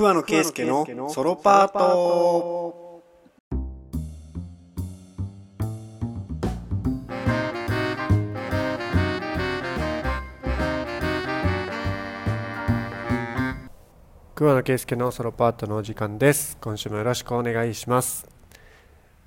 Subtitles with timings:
[0.00, 3.02] 桑野圭介のソロパート。
[14.34, 16.56] 桑野圭介のソロパートのお時間です。
[16.62, 18.26] 今週もよろしくお願いします、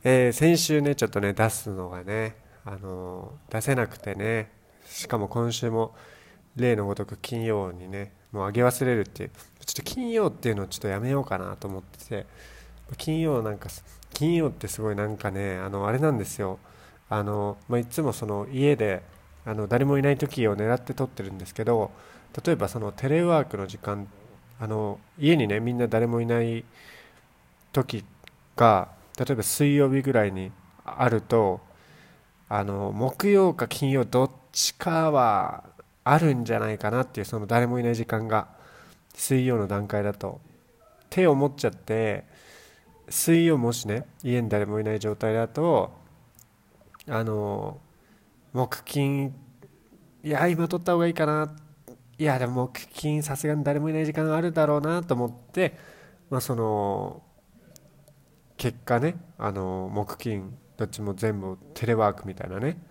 [0.04, 2.36] えー先週ねちょっとね出すのがね
[2.66, 4.50] あのー出せなくてね
[4.88, 5.94] しかも今週も
[6.56, 9.32] 例のごとく金曜にねもう上げ忘れるっていう
[9.66, 12.26] ちょっと金曜っていうのをちょっとやめようかなと思ってて
[12.98, 13.70] 金曜なんか
[14.14, 16.60] 金曜ってすごいなんかねあのあれなんですよ。
[17.10, 19.04] あの、まあ、いつもその家で
[19.46, 21.92] あの誰もいない時を狙って撮ってるんですけど
[22.46, 24.08] 例えばそのテレワークの時間
[24.60, 26.64] あの家にねみんな誰もいない
[27.72, 28.04] 時
[28.56, 30.52] が例えば水曜日ぐらいに
[30.86, 31.62] あると
[32.50, 35.66] あの木曜か金曜どっちかは
[36.04, 38.48] あるんじゃないかなっていうその誰もいない時間が
[39.14, 40.42] 水曜の段階だと。
[41.10, 42.26] 手を持っちゃって
[43.08, 45.92] 水曜もしね家に誰もいない状態だと
[47.08, 47.80] あの
[48.54, 49.36] 木金
[50.24, 51.56] いや今取った方がいいかな。
[52.18, 55.78] いやでも木金さすがに誰もいない時間あるだろうなと思って
[56.30, 57.22] まあその
[58.58, 62.82] 結果ねあの木金どっちも全部テレワークみたいなね。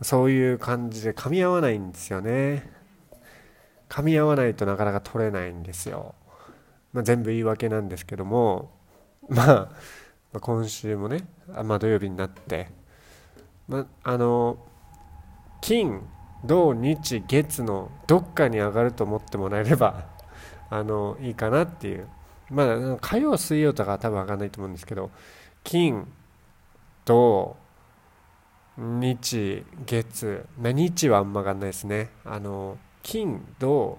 [0.00, 2.77] そういう感じで噛み合わないんですよね。
[3.88, 6.14] 噛み合わないとなかなか取れないんですよ、
[6.92, 8.70] まあ、全部言い訳なんですけども
[9.28, 9.70] ま
[10.32, 12.68] あ今週もねあまあ土曜日になって
[13.66, 14.58] まあの
[15.60, 16.02] 金
[16.44, 20.06] 土日月のどっかに上がると思ってもらえれば
[20.70, 22.08] あのいいかなっていう。
[22.50, 25.10] まあ火曜水曜とかは多分上がらないと思うんですけど
[25.64, 26.10] 金
[27.04, 27.56] 土
[28.78, 32.08] 日月まあ日はあんま上がんないですね。
[32.24, 33.98] あの金土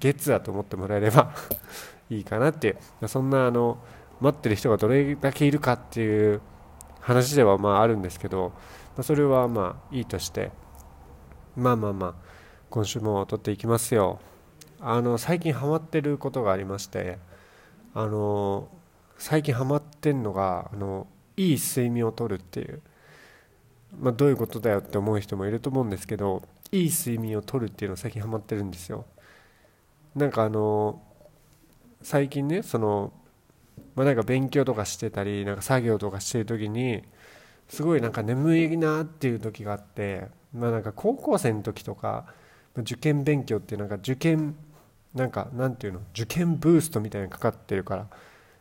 [0.00, 1.34] 月だと思ってもらえれば
[2.10, 2.68] いいかなって。
[2.68, 2.70] い
[3.02, 3.78] うそんなあの
[4.20, 6.40] 待ってる人がどれだけいるかっていう
[7.00, 8.52] 話ではまああるんですけど、
[8.96, 10.50] まあ、それはまあいいとして。
[11.56, 12.14] まあまあまあ
[12.70, 14.18] 今週も撮っていきますよ。
[14.80, 17.18] あの最近ハマってることがありまして
[17.94, 18.68] あの
[19.16, 21.06] 最近ハマってんのがあの
[21.36, 22.82] いい睡眠をとるっていう、
[23.98, 26.42] まあ、どういうことだよって思う人もいると思うんですけど
[26.74, 29.06] いい睡眠をとるっていうのを最近ハマってるんですよ。
[30.14, 31.02] なんかあの
[32.02, 33.12] 最近ねその
[33.96, 37.04] まあなんか勉強とかしてたりなんか作業とかしてる時に
[37.68, 42.26] すごいなんか眠いなっていう時があってまあなんか高校生の時とか
[42.78, 44.56] 受験勉強っていうなんか受験
[45.14, 48.08] なんかなんていうの受験ブーストみたいにかかってるから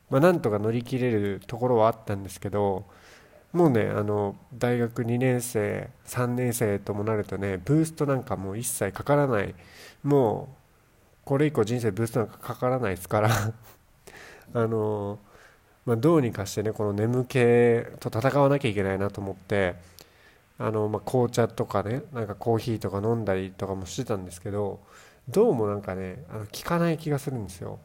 [0.09, 2.88] まあなんとか乗り切れるところはあったんですけど
[3.53, 9.56] もうねあの大学2年生3年生ともなるとねブーストなんかもう一切かからない。
[10.03, 10.64] もう
[11.25, 13.30] これ以降人生ブーストなんかかからないですから。
[14.56, 15.19] あの
[15.86, 17.40] まあ、どうにかしてねこの眠気
[18.00, 19.75] と戦わなきゃいけないなと思って
[20.58, 24.80] あの、まあ、紅茶とかねなんかコーヒーとか飲んだりとかもしてたんですけど
[25.30, 27.80] どうもなんかねあの効かない気がするんですよ。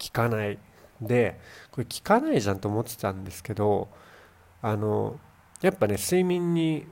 [0.00, 0.58] 効かない。
[1.00, 1.38] で
[1.72, 3.88] これ効かないじゃんと思ってたんですけど
[4.64, 5.20] あの
[5.60, 6.86] やっぱね睡眠に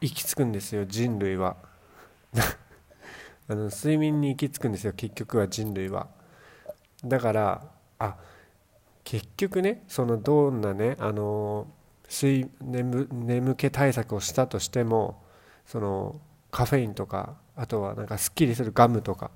[0.00, 1.56] 行き着くんですよ人類は。
[3.48, 6.06] あの睡眠に行き着くんですよ結局は人類は。
[7.04, 7.68] だから
[7.98, 8.16] あ
[9.02, 11.66] 結局ねそのどんなねあの
[12.08, 15.20] 睡眠眠気対策をしたとしても
[15.66, 16.20] その
[16.52, 19.32] カフェインとかあとはなんかすっきりするガムとか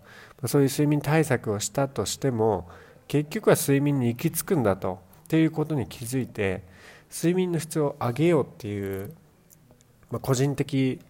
[0.46, 2.68] そういう睡眠対策をしたとしても
[3.08, 6.69] 結局は睡眠に行き着くんだとっていうことに気づいて
[7.10, 9.12] 睡眠の質を上げようっていう、
[10.10, 11.00] まあ、個人的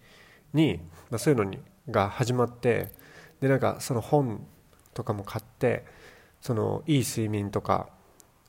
[0.55, 0.81] に、
[1.11, 1.59] まあ、そういうのに
[1.91, 2.93] が始まって
[3.41, 4.47] でなんかその本
[4.95, 5.85] とかも買って
[6.41, 7.89] そのいい睡眠とか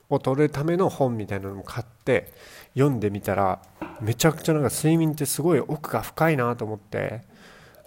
[0.09, 2.33] を取るための本みたいなのも買って
[2.73, 3.61] 読んでみたら
[4.01, 7.21] めちゃくちゃなんか睡眠ってすごい奥が深いなと思って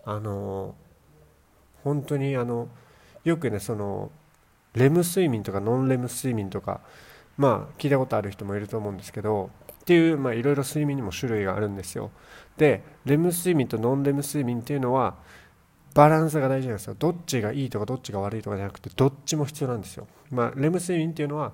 [0.05, 0.75] あの
[1.83, 2.69] 本当にあの
[3.25, 4.11] よくねその
[4.75, 6.81] レム睡眠とかノンレム睡眠とか
[7.36, 9.51] まあ聞いたことある人もいると思うんですけど
[9.83, 12.10] っていうまあいろいろ睡眠にも種類があるんですよ。
[12.57, 15.16] でレム睡眠とノンレム睡眠っていうのは
[15.95, 16.97] バランスが大事なんですよ。
[16.98, 20.07] どっちがいいとかどっちが悪いとかじゃなくてどっちも必要なんですよ。
[20.31, 21.53] まあレム睡眠っていうのは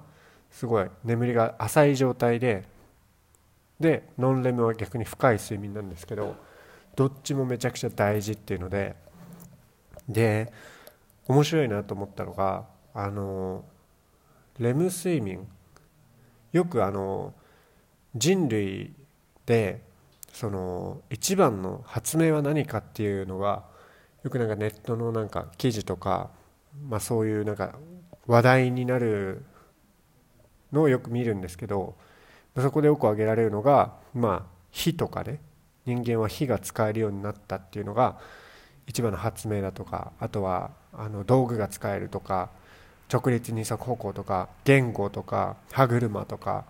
[0.51, 2.65] すごい眠りが浅い状態で
[3.79, 6.37] でノンレムは逆に深い睡眠なんですけど
[6.97, 8.95] どっちもめちゃくちゃ大事っていうので
[10.09, 10.53] で
[11.27, 13.65] 面白いなと思ったのがあの
[14.59, 15.47] レム睡眠
[16.53, 17.35] よくあの
[18.15, 18.93] 人類
[19.47, 19.83] で
[20.33, 23.65] その一番の発明は何かっていうのが
[24.23, 26.31] よくなんかネットのなんか記事とか、
[26.89, 27.75] まあ、そういうなんか
[28.27, 29.45] 話題になる
[30.73, 31.97] のをよく見るんですけど
[32.57, 35.41] そこでよく挙げられるのがまあ火とかね
[35.87, 38.19] 人間は火が使えるようになったっていうのが
[38.87, 42.51] 一番の発明だとかあとはあの道具が使えるとか
[43.13, 46.65] 直立二足歩行とか言語とか歯車とか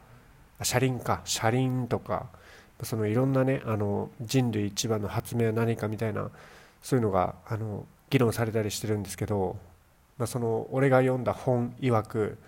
[0.63, 2.27] 車輪か車輪とか
[2.83, 6.31] そのいろんなねあの人類一番の発明は何かみたいな
[6.83, 9.57] そういうのがあの議論されたりしてるんですけど、
[10.17, 12.39] まあ、その俺が読んだ本曰く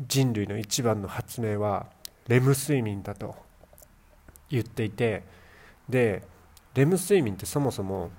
[0.00, 1.86] 人類の一番の発明は
[2.28, 3.36] レム睡眠だと
[4.48, 5.22] 言っていて
[5.88, 6.22] で
[6.74, 8.10] レム睡眠ってそもそも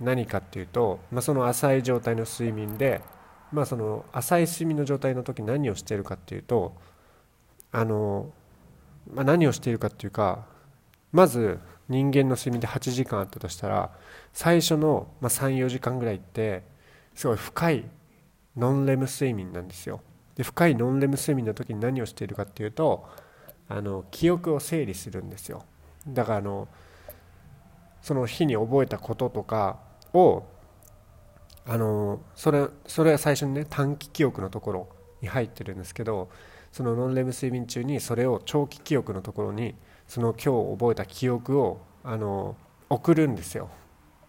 [0.00, 3.02] 何かっていうと、まあ、その浅い状態の睡眠で、
[3.52, 6.74] まあ、その浅い睡眠の状態の時何をしているかっていうと
[7.72, 8.30] あの、
[9.12, 10.46] まあ、何をしているかっていうか
[11.12, 11.58] まず
[11.88, 13.90] 人間の睡眠で8時間あったとしたら
[14.32, 16.62] 最初の34時間ぐらいって
[17.14, 17.84] すごい深い
[18.56, 20.00] ノンレム睡眠なんですよ。
[20.34, 23.08] で深いノンレム睡眠の時に何をしているかっていうと
[23.68, 25.64] あの記憶を整理するんですよ。
[26.06, 26.68] だからあの
[28.02, 29.78] その日に覚えたこととか
[30.12, 30.44] を
[31.68, 34.88] あのそれそれは最初にね短期記憶のところ
[35.20, 36.30] に入ってるんですけど
[36.72, 39.74] そのノンレム睡眠中にそれを長期記憶のところに
[40.06, 42.56] その今日覚えた記憶をあの
[42.88, 43.68] 送るんですよ。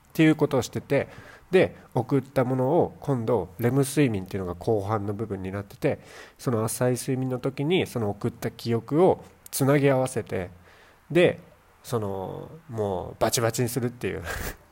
[0.10, 1.08] っていうことをしてて
[1.50, 6.00] で送ったものを今度レム睡眠っていうのが後半の部分になってて
[6.38, 10.50] その浅い睡眠の時にその送った記憶をつなぎ合わせて
[11.10, 11.40] で
[11.84, 14.24] そのもうバチバチにするっていう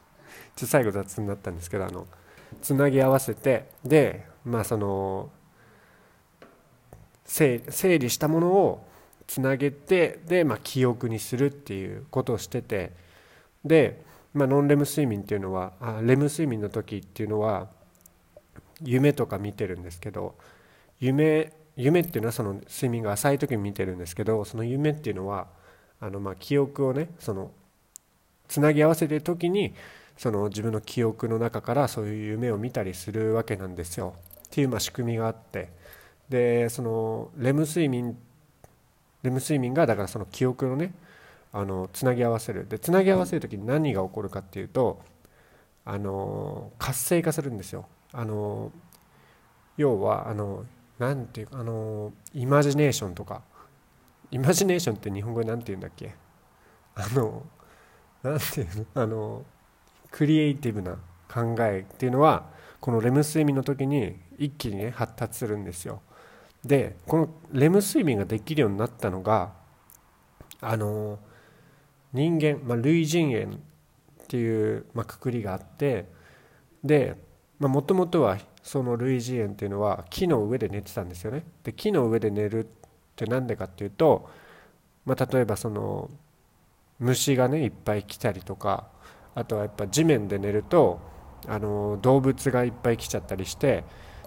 [0.57, 2.07] ちょ最後雑になったんですけどあの
[2.61, 5.29] つなぎ合わせてでまあその
[7.25, 7.61] 整
[7.99, 8.87] 理したものを
[9.27, 12.93] つなげてで、まあ、記憶にするっていうことをしてて
[13.65, 14.05] で
[14.37, 17.67] まあ、ノンレム睡眠っていうのはあレム睡眠の時っていうのは
[18.83, 20.35] 夢とか見てるんですけど
[20.99, 25.47] 夢夢っていうのはその睡眠が浅い時に見てるんですけどその夢っていうのは
[25.99, 27.51] あのまあ記憶をねその
[28.47, 29.73] つなぎ合わせてる時に
[30.17, 34.15] その自分の記憶の中からそういう夢を見たりするわけなんですよ。
[34.17, 35.71] っていうまあ仕組みがあって。
[36.27, 38.17] でそのレム睡眠
[39.23, 40.93] レム睡眠がだからその記憶のね
[41.53, 42.67] あのつなぎ合わせる。
[42.67, 45.01] でつなぎ合わせる時に何が起こるかっていうと
[45.85, 47.85] あの活性化するんですよ。
[48.11, 48.71] あの
[49.77, 50.65] 要はあの
[50.99, 53.41] なんていうかあのイマジネーションとか。
[54.29, 56.13] イマジネーションって日本語で何て言うんだっけ？
[56.95, 57.43] あの
[58.23, 58.85] なんていうの？
[59.01, 59.45] あの
[60.11, 62.49] クリエイティブな考えっていうのは
[62.79, 66.01] このレム睡眠の時に一気にね発達するんですよ。
[66.63, 69.53] でこのレム睡眠ができるようになったのが
[70.59, 71.19] あの
[72.13, 73.57] 人間、まあ、類人猿っ
[74.27, 76.05] ていう、まあ、くくりがあって
[76.83, 77.15] で
[77.59, 81.43] もともとはその類人猿っていうのは木の上で寝てたんですよね。
[81.63, 82.67] で木の上で寝るっ
[83.15, 84.29] て何でかっていうと、
[85.05, 86.09] まあ、例えばその
[86.99, 88.89] 虫がねいっぱい来たりとか
[89.37, 90.99] あとはやっぱ地面で寝ると
[91.47, 93.83] あの動物がいっぱい来ちゃったりして、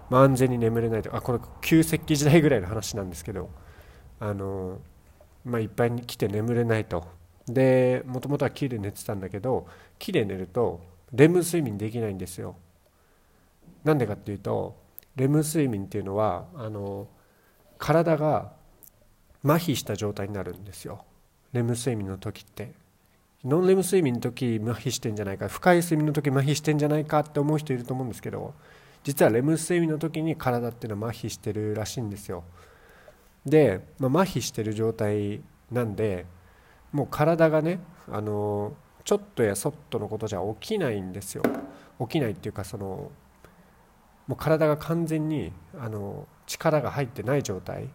[0.09, 3.49] まあ、安全に眠れないとあこれ旧石器時代ぐらいの話なんですけど
[4.21, 4.79] あの、
[5.43, 7.05] まあ、いっぱいに来て眠れないと。
[7.45, 9.67] でもともとは木で寝てたんだけど
[9.99, 10.79] 木で寝ると
[11.11, 12.55] レム睡眠できないんですよ。
[13.83, 14.77] なんでかっていうと
[15.17, 17.09] レム睡眠っていうのはあの
[17.77, 18.53] 体が
[19.43, 21.03] 麻痺した状態になるんですよ。
[21.51, 22.80] レム睡眠の時って。
[23.43, 28.53] ノンレム睡眠の時麻痺してんじゃないか深い睡眠の時麻痺してんじゃないかって思う人いると思うんですけど
[29.03, 32.43] 実はレム睡眠の時に体っていうのは麻痺してるらしいんですよ。
[33.43, 36.27] で、まあ、麻痺してる状態なんで
[36.91, 37.79] もう体がね
[38.11, 41.43] あのちょっとやそっとのことじゃ起きないんですよ。
[41.99, 43.11] 起きないっていうかその
[44.27, 47.89] もう体が完全にあの力が入ってない状態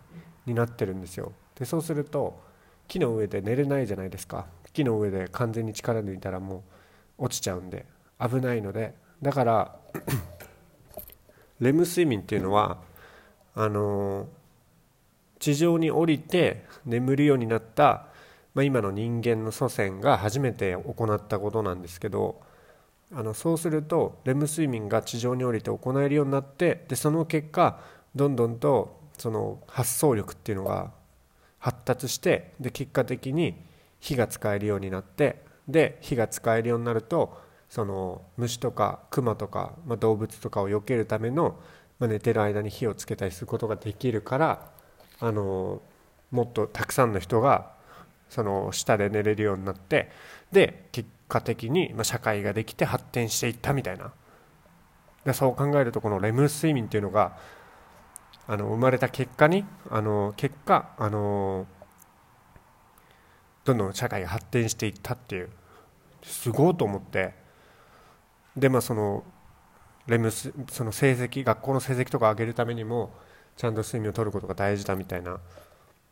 [0.44, 1.32] になってるんですよ。
[1.54, 2.40] でそうすると
[2.88, 4.46] 木の上で寝れないじゃないですか。
[4.76, 6.64] 木の上で完全に力抜いたらも
[7.18, 7.87] う落ちちゃうんで
[8.21, 9.76] 危ないのでだから
[11.61, 12.78] レム睡眠っていうのは
[13.54, 14.28] あの
[15.38, 18.06] 地上に降りて眠るようになった
[18.56, 22.40] まあ、今の人間の祖先が初めて行ったことなんですけど
[23.14, 27.78] あのそうするとレム睡眠が地上に降りて行えるようになってでその結果
[28.14, 30.90] どんどんとその発想力っていうのが
[31.59, 33.56] 発達してで結果的に
[34.00, 41.58] 火が使えるようになってで火が使えるようになるとその虫とかクマとか、まあ、動物とかを避けるための、
[41.98, 44.70] まあ、寝てる間に火をつけたりすることができるから
[45.18, 45.82] あの
[46.30, 47.74] もっとたくさんの人が
[48.28, 50.10] その下で寝れるようになって
[50.52, 54.12] で結果的にまあ社会ができて発展していったみたいな。
[55.24, 57.36] でそう考えるとこのレム睡眠っていうのが
[58.46, 61.66] あの生まれた結果にあの結果あの
[63.66, 65.50] どんどん社会が発展していったっていう
[66.23, 67.35] すごいと思って。
[68.56, 69.23] でまあその
[70.06, 73.11] レムスその成績学校の成績とか上げるためにも
[73.56, 75.38] ちゃんと睡眠をとることが大事だみたいなっ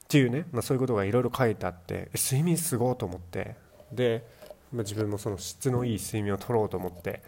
[0.08, 3.56] ていうね、まあ、そういうことがいろいろ書いてあって睡眠すごいと思って。
[3.92, 4.26] で、
[4.72, 7.22] まあ、自分もその質のいい睡眠をとろうと思って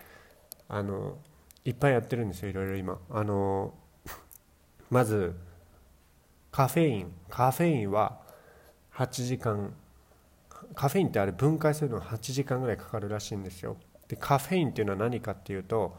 [0.69, 1.17] あの
[1.65, 2.99] いっぱいやってるんですよいろいろ今。
[3.11, 3.73] あの
[4.91, 5.37] まず
[6.51, 7.13] カフェイン。
[7.31, 8.19] カフェインは
[8.95, 9.73] 8時間
[10.75, 13.77] カフェインってあれ分解するの8時間ぐらいかかるらしいんですよ。
[14.09, 15.99] でカフェインっていうのは何かっていうと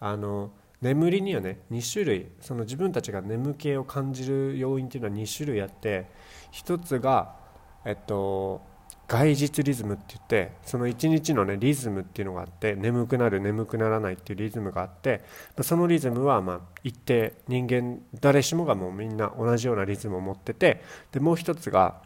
[0.00, 6.06] あの眠りにはね2種類その自分たちが眠気を感じる要因っていうのは2種類あって
[6.52, 7.36] 1つが
[7.84, 8.62] えっと
[9.08, 15.22] 外日リズムって言ってその1日のねリズムっていうのがあって眠くなる眠くならないっていうリズムがあって
[15.60, 22.00] そのリズムはま一定人間誰しもがもうみんな同じようなリズムを持っててでもう一つが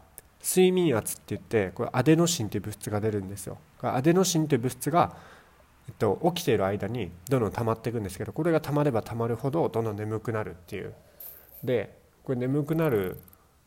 [0.47, 3.57] 睡眠圧って言ってこれアデノシンっていう物質が出るんですよ。
[3.81, 5.17] アデノシンっていう物質が
[5.87, 10.93] えっと、起きている間にどんどん溜まっていくんですけどこれが溜まれば溜まるほどどんどん眠くなるっていう。
[11.63, 13.17] でこれ眠くなる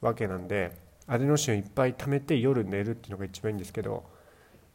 [0.00, 4.04] わけなんでアデノシンをいっぱい溜めて夜寝るっていうのが一番いいんですけど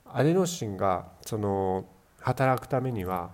[0.05, 1.85] アデノシンがその
[2.19, 3.29] 働くためには、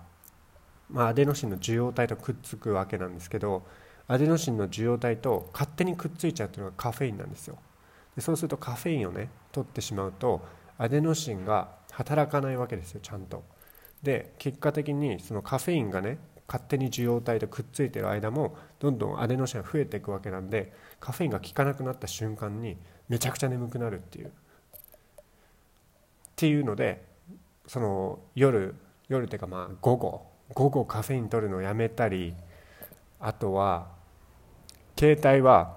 [0.90, 3.66] まあ、アデノシンの受容体とくっつくわけなんですけど
[4.08, 7.58] アデノシンの受容体と勝手にくっついちゃうっていうのがカフェインなんですよ。
[8.16, 10.42] でそうするとカフェインをね取ってしまうと
[10.78, 13.44] アデノシンが働かないわけですよちゃんと。
[14.02, 22.76] で結果的にそのカフェインがね勝手に受容体とくっついてる間もどんどんアデノシンが増えていくわけなんでカフェインが効かなくなった瞬間に
[23.08, 24.26] めちゃくちゃ眠くなるっていう。
[24.26, 24.30] っ
[26.36, 27.04] ていうので
[27.66, 28.74] その夜
[29.08, 30.32] 夜っていうかまあ午後。
[30.54, 32.34] 午後カフェイン取るのをやめたり
[33.20, 33.86] あとは
[34.98, 35.76] 携帯は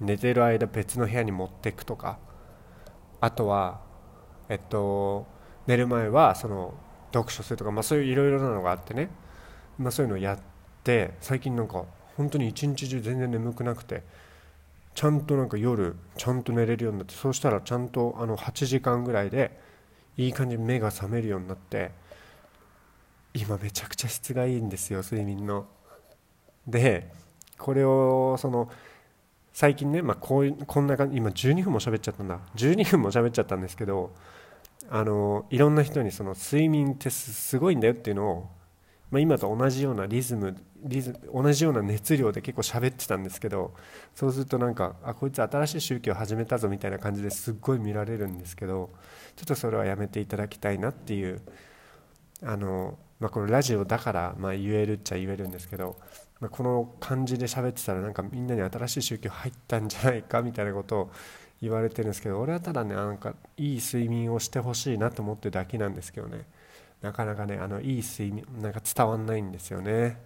[0.00, 2.18] 寝てる間別の部屋に持っていくとか
[3.20, 3.80] あとは
[4.48, 5.26] えっと
[5.66, 6.74] 寝る前はその
[7.12, 9.10] 読書するとか、まあ、そういういろいろなのがあってね、
[9.78, 10.38] まあ、そういうのをやっ
[10.84, 11.84] て最近なんか
[12.16, 14.02] 本当に一日中全然眠くなくて
[14.94, 19.58] ちゃんとなんか夜ちゃんと寝れるようになってそうしたらちゃんとあの8時間ぐらいで
[20.16, 21.92] いい感じに目が覚めるようになって
[23.34, 25.66] 今めちゃくちゃ質がいいんですよ睡眠の。
[26.66, 27.12] で
[27.56, 28.68] これをその
[29.58, 32.38] 最近ね、まあ、こういうこんな感じ今12分も喋っちゃったんだ。
[32.54, 34.14] 12分も喋っちゃったんですけど
[34.88, 38.50] あのいろんな人にその睡眠ってすごいんだよっていうのを、
[39.10, 43.74] まあ、今と同じようなリズムリズム同じような熱量で結構喋ってたんですけど
[44.14, 48.90] そうするとなんかあこいつ新しい宗教始めたぞみたいな感じですっごい見られるんですけど
[49.34, 51.42] ちょっとそれはやめていただきたいなっていう
[52.44, 55.96] あの、まあ、このラジオだからまあ言えるっちゃ言えるんですけど、
[56.40, 61.10] まあ、この感じで喋ってたらなんかみんなに新しい宗教入ったんじゃないかみたいなことを
[61.60, 66.44] 言われてるんですけど俺はただねなんかいい睡眠をしてほしいなと思ってるだけなんですけどね。
[67.02, 70.20] なかなかねあのいい睡眠なんか伝わんないんですよね。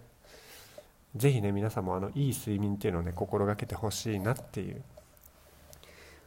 [1.15, 4.83] ぜひね皆さんもあのいい睡眠っていうのをね心がけてほしいなっていう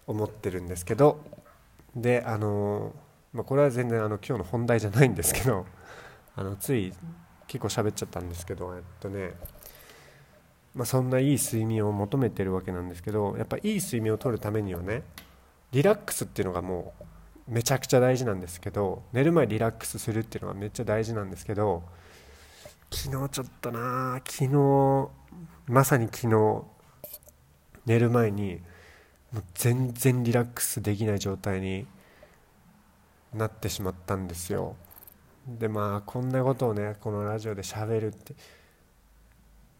[0.07, 1.21] 思ってるんですけど。
[1.95, 2.93] であの、
[3.33, 5.67] まあ、これは全然あの今日の本題じゃないんですけど。
[6.37, 6.93] あのつい
[7.47, 9.35] 結構喋っちゃったんですけどえっとね
[10.75, 15.05] まあ、そんないい睡眠を求めてるわけなんですけどやっぱいい睡眠をとるためにはね
[15.73, 16.93] リラックスっていうのがも
[17.49, 21.83] うめちゃくちゃ大事なんですけど寝る前リラックスするっていうのがめっちゃ大事なんですけど
[22.93, 25.09] 昨日ちょっとな昨日
[25.67, 26.63] まさに昨日
[27.87, 28.61] 寝る前に
[29.33, 31.87] もう全然リラックスできない状態に
[33.33, 34.77] なってしまったんですよ。
[35.47, 38.35] でまあこんなことをねこのラジオでしゃべるって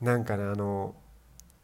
[0.01, 0.95] なんかねあの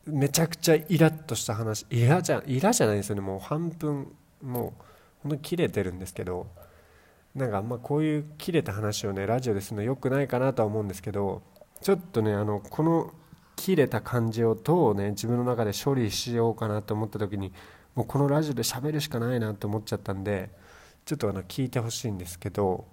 [0.07, 3.21] めちゃくちゃイラッとした話イラじゃイラじゃないですよね。
[3.21, 4.83] もう半分もう
[5.23, 6.49] 本当に切れてるんですけど
[7.35, 11.43] なんかあんまこういう切れた話をねラジオでするのよくないかなとは思うんですけど
[11.81, 13.13] ちょっとねあのこの
[13.57, 17.53] 切れた感じをどうね自分の中で処理しようかなと思った時に
[17.95, 20.51] もうこのラジオで喋るしかないなと思っちゃったんで
[21.05, 22.87] ちょっとあの聞いてほしいんですけど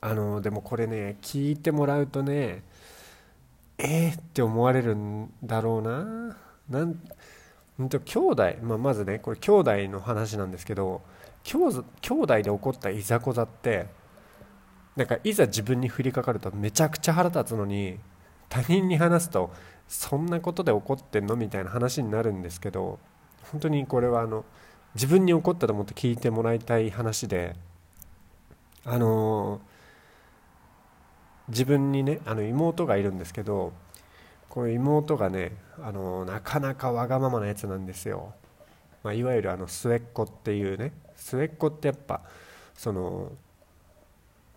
[0.00, 2.62] あのでもこれね聞いてもらうとね
[3.78, 6.36] えー、って思われるんだろうな。
[6.68, 7.00] なん
[7.80, 11.00] んと兄弟、まあ、まずねこれ兄弟の話なんですけど
[11.44, 11.58] 兄
[12.10, 13.86] 弟で起こったいざこざって
[14.96, 17.98] なんかいざ自分に降りかかるとめちゃくちゃ腹立つのに
[18.48, 19.52] 他人に話すと
[19.86, 22.98] そんなことで起こってんのみたいな話になるんですけど
[23.52, 24.44] 本当にこれはあの
[24.94, 27.54] 自分に起こったと思って聞いてもらいたい話で
[28.84, 29.77] あのー
[31.48, 33.72] 自分にねあの妹がいるんですけど
[34.48, 35.52] この妹がね
[35.82, 38.34] あのなかなかわがままなやつなんですよ、
[39.02, 42.22] まあ、いわゆるあの末っ子っていうね末っ子ってやっぱ
[42.74, 43.32] その、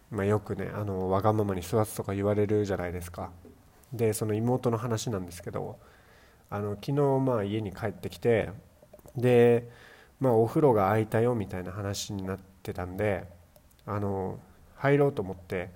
[0.10, 3.32] まあ、よくねあのわがままに育つとか言われるじゃないですか。
[3.94, 5.78] でその妹の話なんですけど
[6.50, 8.50] あの昨日まあ家に帰ってきて
[9.18, 9.70] で、
[10.20, 13.26] まあ、お風呂が空いたよみたいな話になってたんで
[13.86, 14.40] あの
[14.76, 15.70] 入ろうと思って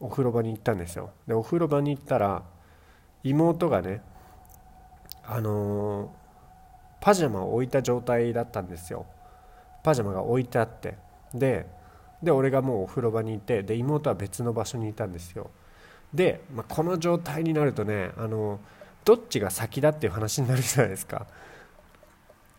[0.00, 1.10] お風呂場に行ったんですよ。
[1.26, 2.42] でお風呂場に行ったら
[3.24, 4.02] 妹がね
[5.24, 6.14] あの
[7.00, 9.06] パジャマを置いた状態だったんですよ。
[9.82, 10.96] パジャマが置いてあって。
[11.34, 11.66] で
[12.22, 15.50] で俺がもうお風呂場にいてで妹は別の場所にいたんですよ。
[16.14, 18.60] で、まあ、この状態になるとねあの
[19.04, 21.26] どっちが先だっていう話になるじゃないですか。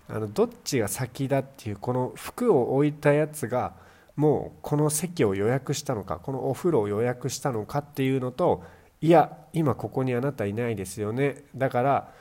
[0.09, 3.73] あのどっちが先だっていうこの服を置いたやつが
[4.17, 8.63] もうこの席を予約したのかこのお風呂を予約したのかっていうのと
[8.99, 11.43] いや今ここにあなたいないですよね。
[11.55, 12.13] だから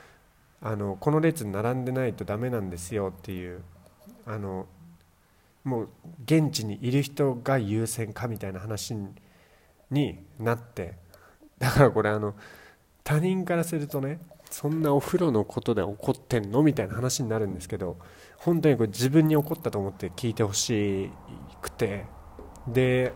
[0.61, 3.61] あのこの列に並んでないとダメなんですよっていう
[4.25, 4.67] あの
[5.63, 5.89] もう
[6.23, 8.95] 現地にいる人が優先かみたいな話
[9.91, 10.93] になって
[11.57, 12.35] だからこれあの
[13.03, 14.19] 他人からするとね
[14.51, 16.63] そんなお風呂のことで怒ってんの？
[16.63, 17.97] みたいな話になるんですけど
[18.37, 21.11] 本当にこれ自分に怒ったと思って聞いてほし
[21.61, 22.05] くて。
[22.67, 23.13] で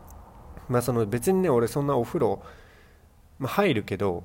[0.68, 2.42] まあその別にね俺そんなお風呂、
[3.38, 4.24] まあ、入るけど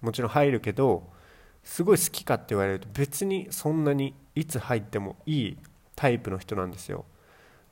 [0.00, 1.10] もちろん入るけど
[1.62, 5.58] すごい好きかって言われると別にそんなにいつ入ってもいい
[5.96, 7.04] タイプの人なんですよ。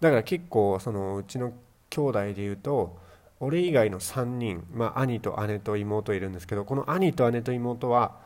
[0.00, 1.52] だから結構そのうちの
[1.90, 2.98] 兄弟で言うと
[3.44, 8.20] 俺以外の3人、まあ、兄と姉と妹いるんですけどこの兄と姉と妹は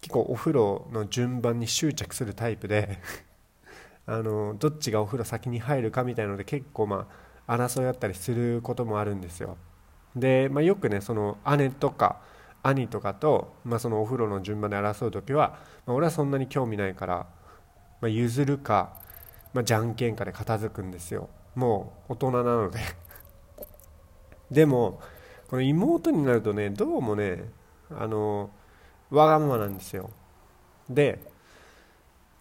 [0.00, 3.00] 結構お風呂の順番に執着するタイプで
[4.06, 7.08] あのどっちがお風呂先に入るかみたいので結構ま
[7.48, 9.56] あ争いあったりすることもあるんですよ。
[10.14, 12.20] で、まあ、よくねその姉とか
[12.62, 17.26] 兄とかと、まあ、そのお風呂の順番で争う時は、まあ、俺はそんなに興味ないから、
[18.00, 18.92] まあ、譲るか、
[19.52, 21.28] まあ、じゃんけんかで片付くんですよ。
[21.56, 22.78] もう大人なので。
[24.50, 25.00] でも
[25.48, 27.44] この妹になるとねどうもね
[27.90, 28.50] あの
[29.10, 30.10] わがままなんですよ。
[30.88, 31.18] で、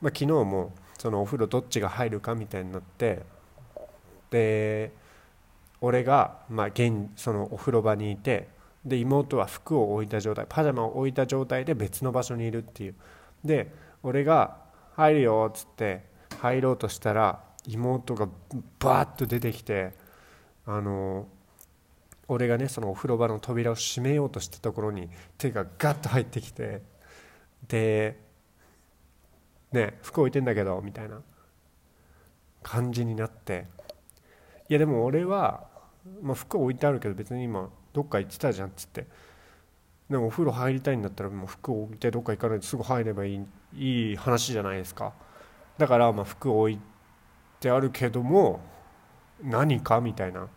[0.01, 3.23] まあ、昨日もそのお風呂どっちが入るかみたいになって
[4.29, 4.91] で
[5.81, 8.47] 俺が、まあ、現そのお風呂場にいて
[8.85, 12.95] で妹は服を置いた状態パジャマを置いた状態で別の場所にいるっていう。
[13.43, 13.71] で
[14.03, 14.57] 俺が
[14.95, 16.03] 「入るよ」っつって
[16.39, 18.27] 入ろうとしたら妹が
[18.79, 19.93] バーッと出てきて
[20.65, 21.27] あの
[22.29, 26.81] 俺がねそのお風呂場の扉を閉めようとしたところに手がガッと入ってきて
[27.67, 28.17] で
[29.73, 31.21] 「ね服置いてんだけど」みたいな
[32.63, 33.67] 感じになって。
[34.69, 35.67] いやでも俺は、
[36.21, 39.07] まあ、服置いてあるけど別に今どっか行ってたじゃんっつって。
[40.07, 45.13] でもお風呂入りたいんだったらもう服を置いてどっか行かないとすぐ入ればいいいい話じゃないですか。
[45.79, 46.79] だからまあ服を置い
[47.59, 48.59] てあるけども
[49.41, 50.01] 何か？
[50.01, 50.47] みたいな。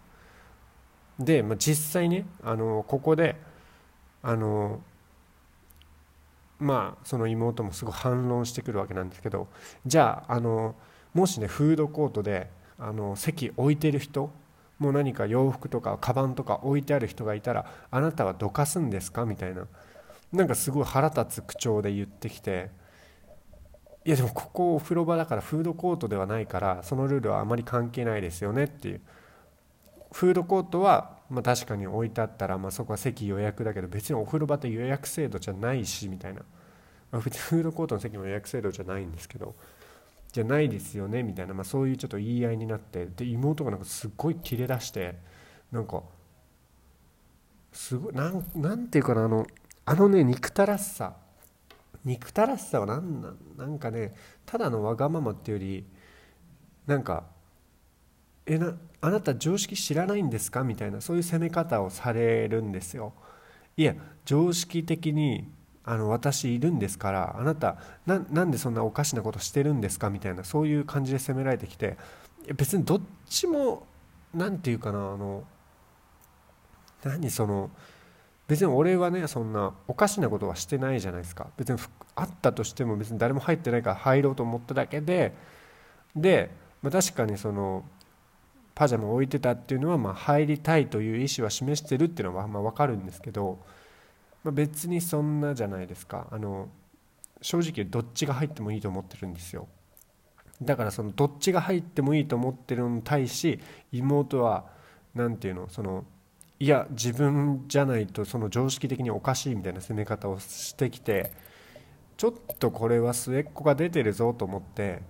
[1.19, 3.37] で、まあ、実際ねあのここで
[4.23, 4.81] あの
[6.59, 9.49] まあその妹もすごい反論してくるわけなんですけど
[9.85, 10.75] じゃああの
[11.15, 14.31] もしねフードコートであの席置いてる人
[14.79, 19.25] もう何か洋服とかカバンとか置いてある人がいたらあなたはどかすんですか？
[19.25, 19.67] みたいな。
[20.33, 22.71] なんかすごい腹立つ口調で言ってきて
[24.05, 29.01] いやでもここお風呂場だからフードコートではないからそのルールはあまり関係ないですよねっていう。
[30.13, 36.43] フードコートはまあ確かに置いてあったらまあそこは席予約だけど別にお風呂場って予約制度じゃないしみたいな、
[37.11, 39.55] まあ、フードコートの席も予約制度じゃないんですけど
[40.33, 45.17] じゃないですよねみたいな、まあ、そういうちょっと言い合いになってで妹がなんかすっごいキレ出して
[45.71, 46.03] なんか
[47.73, 49.47] すごいなんなんていうかなあの
[49.85, 51.17] あのね憎たらしさ。
[52.05, 54.13] 憎たらしさは何なんなんかね
[54.45, 55.87] ただのわがままっていうより
[56.87, 57.25] なんか
[58.47, 60.63] えなあなた常識知らないんですか？
[60.65, 63.13] みたいなそういう攻め方をされるんですよ。
[63.77, 65.51] いや常識的に
[65.85, 70.11] あの私いるんですからあなたなんでそんなおかしなことしてるんですか？
[70.11, 71.97] みたいなそういう感じで責められてきて
[72.57, 73.87] 別にどっちも
[74.35, 75.45] 何て言うかなあの
[77.03, 77.71] 何その
[78.47, 81.49] 別に俺はねそんなおかしなことはしてないじゃないですか。
[81.57, 81.79] 別に
[82.15, 85.35] あったとしても別に誰も入ってないから入ろうと思っただけで
[86.15, 86.51] で、
[86.83, 87.85] まあ、確かにその
[88.75, 93.59] パジャマを置いてたっていうのはまあ入りたいという意思は示してるっていうのはまあ分かるんですけど
[94.45, 96.27] まあ、別にそんなじゃないですか。
[96.31, 96.69] あの
[97.41, 99.69] 正直どっちが入ってもいいと思ってるんですよ。
[100.61, 103.59] だからそのどっちが入ってもいいと思ってるのに対し
[103.91, 104.67] 妹は
[105.15, 106.05] 何て言うのその
[106.61, 111.33] いや自分じゃないとその常識的におかしいみたいな攻め方をしてきて
[112.17, 115.03] ちょっとこれは末っ子が出てるぞと思って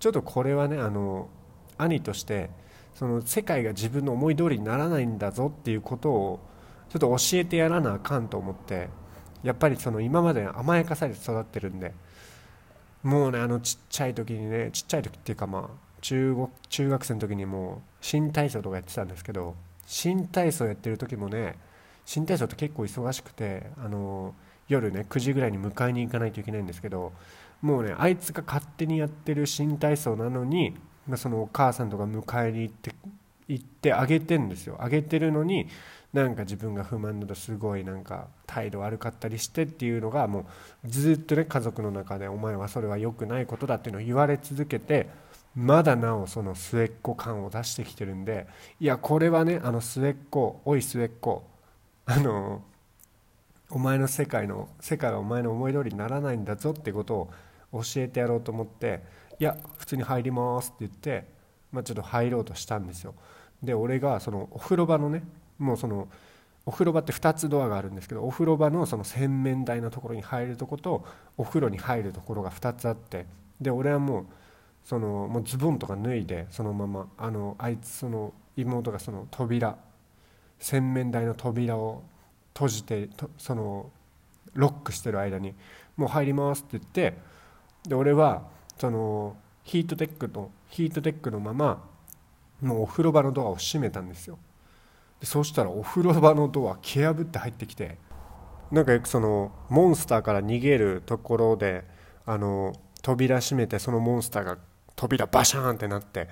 [0.00, 1.30] ちょっとこれはねあの
[1.78, 2.50] 兄として
[2.98, 6.40] その世界が自分の思い通りにならないんだぞっていうことを
[6.88, 8.88] ちょっと教えてやらなあかんと思って
[9.44, 11.94] やっぱりその今まで甘やかされて育ってるんで
[13.04, 19.54] もうねあのちっちゃい時にねちっちゃい時っていうかまあ中国中学生の時にもう新体操とかやってたんですけど
[19.86, 21.54] 新体操やってる時もね
[22.04, 24.34] 新体操って結構忙しくてあの
[24.66, 27.12] 夜ね9時ぐらいに迎えに行かないといけないんですけど
[27.62, 30.76] もうねあいつが勝手にやってる新体操なのに、
[31.16, 32.94] そのお母さんとか迎えに行って
[33.48, 34.76] 行ってあげてんですよ。
[34.78, 35.68] あげてるのに
[36.12, 40.46] なんか自分が不満だとすごいなんか態度悪かったりしてっていうのがも
[40.84, 45.08] うずっとね家族の中でお前はそれは良くないことだっていうのを言われ続けて
[45.54, 48.46] まだなおその末っ子感を出してきてるんで
[48.80, 51.44] いやこれはねあの末っ子おい末っ子
[52.06, 52.62] あの
[53.70, 57.28] お前の世界の世界はお前の思い通りにならないんだぞってこと
[57.70, 59.02] を教えてやろうと思って
[59.38, 61.28] いや普通に入りますって言って、
[61.72, 63.14] まあ、ちょっと入ろうとしたんですよ。
[63.62, 65.22] で俺がそのお風呂場のね
[65.58, 66.08] もうその
[66.64, 71.04] お風呂場って2つドアがあるんですけどお風呂場のその洗面台のところに入るとこと
[71.36, 73.26] お風呂に入るところが2つあって
[73.60, 74.26] で俺はもう
[74.84, 79.76] そのもうズボンとか脱いでそのままあのあいつその妹がその扉
[80.58, 82.02] 洗面台の扉を
[82.54, 83.90] 閉じてその
[84.54, 85.54] ロックしてる間に
[85.96, 87.18] 「もう入ります」って言って
[87.88, 88.42] で俺は
[88.78, 91.84] そのヒートテックのヒートテックのまま
[92.60, 94.38] もうお風呂場のドアを閉めたんですよ
[95.20, 97.98] でそうしたらお風呂場のドア蹴破って入ってきて
[98.70, 101.84] なんかよくそのモンスターから逃げるところで
[102.26, 104.58] あの扉閉めてそのモンスターが
[104.94, 106.28] 扉バシャーンってなって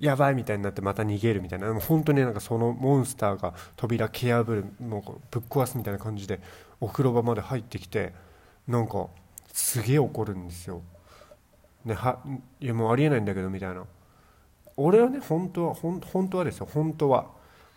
[0.00, 6.40] やばいみたいになってまた逃げるみたいな本当になんかそのモンスターが扉蹴破るもうぶっ壊すみたいな感じで
[6.80, 8.12] お風呂場まで入ってきて
[8.66, 9.08] なんか
[9.52, 10.82] すげえ怒るんですよ。
[11.84, 12.18] ね、は
[12.60, 13.84] いやもうありえないんだけどみたいな。
[14.76, 16.68] 俺はね本当は本当はですよ。
[16.72, 17.26] 本当は。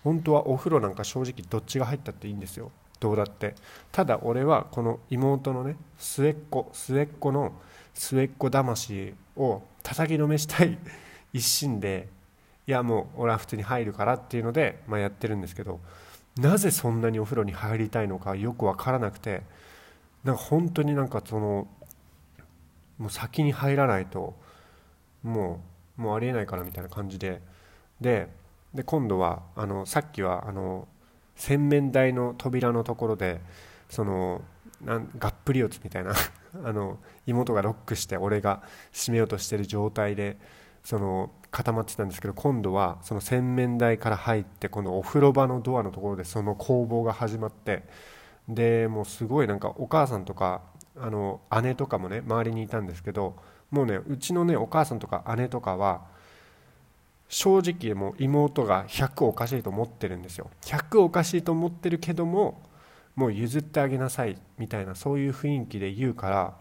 [0.03, 2.71] 本当はお風呂なんか正直どっちが入ったっていいんですよ。
[2.99, 3.55] どうだって。
[3.91, 7.51] ただ俺はこの妹のね末っ子末っ子の
[7.93, 10.77] 末っ子魂を叩きのめしたい
[11.33, 12.07] 一心で
[12.67, 15.79] いやもう俺は普通に入るからっていうので、まあ、やってるんですけど
[16.37, 19.41] なぜそんなにお風呂に入りたいのかよく分からなくて
[20.23, 21.67] なんか本当になんかその
[22.97, 24.35] もう先に入らないと
[25.23, 25.61] も
[25.97, 27.41] うもうありえないからみたいな感じで。
[28.01, 28.29] で
[28.73, 30.87] で今度はあのさっきはあの
[31.35, 33.41] 洗面台の扉のところで
[33.89, 34.41] その
[34.81, 36.13] なんがっぷり四つみたいな
[36.63, 40.37] あの妹がロックして俺が閉めようとしてる状態で
[40.83, 47.83] その固まってたんですけど今度はその洗面台から入ってこのお風呂場のドアのところでその攻防が始まって
[48.47, 50.61] でもうすごいなんかお母さんとか
[51.01, 53.35] あの姉とかもね周りにいたんですけど
[53.71, 56.01] もうねうちのねお母さんとか姉とかは
[57.29, 60.49] 正直もう妹が100おかしいと思ってるんですよ。
[60.61, 62.61] 100おかしいと思ってるけども
[63.15, 66.53] もう譲ってあげなさいみたいなそういう雰囲気で言うから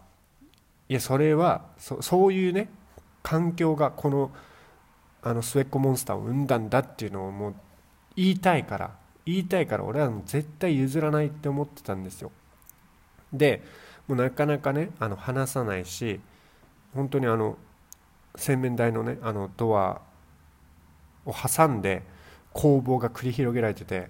[0.89, 2.69] いやそれはそういうね
[3.23, 4.31] 環境がこの
[5.21, 7.55] あの末っ子モンスターを生んだんだっていうのをもう
[8.15, 8.95] 言いたいから
[9.25, 12.31] 言いたいから俺はもう絶対譲らないって思ってたんですよ。
[13.33, 13.61] で
[14.07, 16.19] もうなかなかねあの話さないし
[16.93, 17.57] 本当にあの
[18.35, 20.01] 洗面台のねあのドア
[21.25, 22.03] を挟んで
[22.53, 24.09] 攻防が繰り広げられてて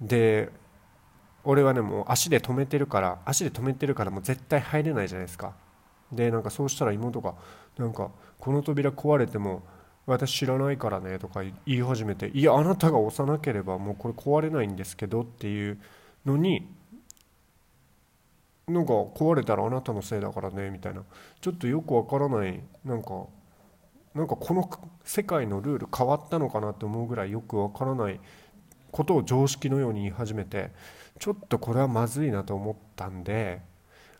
[0.00, 0.50] で
[1.44, 5.54] 俺はねもう足で止めてるから足で止めてるからもう絶対入れないじゃないですか。
[6.12, 7.34] でなんかそうしたら妹が
[7.76, 9.62] なんかこの扉壊れても
[10.06, 15.78] 私知らないからねとか言い始めていやあなたが押さなければもうこれ壊れないんですけどっていう
[16.24, 16.68] のに
[18.66, 21.02] なんか壊れたらあなたのせいだからねみたいな。
[21.40, 23.26] ちょっとよくわからないなんか
[24.14, 24.70] なんかこの
[25.04, 28.20] 世界のルール変わったのかなって思うぐらいよくわからない
[28.90, 30.70] ことを常識のように言い始めて
[31.18, 33.60] ちょっとこれはまずいなと思ったんで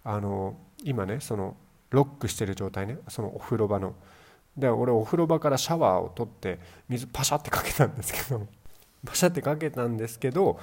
[0.03, 1.57] あの今ねその
[1.91, 3.95] ロックしてる状態ねそのお風呂場の。
[4.57, 8.47] で俺お風呂場からシャワーを取って水パシャってかけたんですけど。
[9.05, 10.59] パシャってかけたんですけど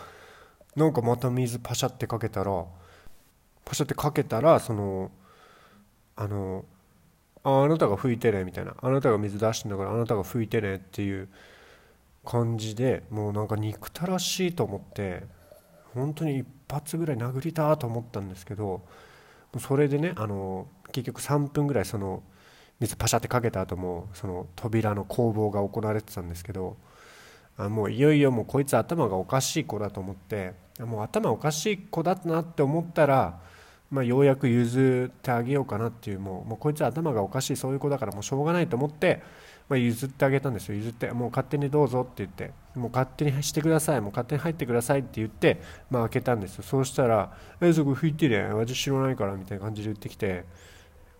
[0.75, 2.65] なんかまた水パシャってかけたら
[3.71, 5.11] パシャってかけたらその
[6.17, 6.65] あの
[7.41, 8.75] ああなたが拭いてねみたいな。
[8.81, 11.29] あなたが水出してんだからあなたが拭いてねっていう
[12.25, 15.23] 感じでもうなんか憎たらしいと思って
[15.93, 18.81] 本当に一発ぐらい殴りたと思ったんですけど
[19.57, 22.23] それでねあの結局3分ぐらいその
[22.81, 26.75] 水パシャってかけた後もその扉の攻防が行われてたんですけど
[27.57, 33.39] あもういよいよもうこいつ頭がおかしい子だと思ってもう頭おかしい子だなって思ったら
[33.91, 39.21] まあ、ようやく譲ってあげようかなっていうもうもうこいつ頭がおかしいそういう子だからもうしょうがないと思って、
[39.67, 40.75] まあ、譲ってあげたんですよ。
[40.75, 44.01] 譲ってもう勝手にどうぞって言ってもう勝手にしてください。
[44.01, 46.63] もう勝手に入ってくださいって言って、まあ、開けたんですよ。
[46.63, 50.45] そうしたら「えそこ拭いてね私知らないから」みたいな感じで言ってきて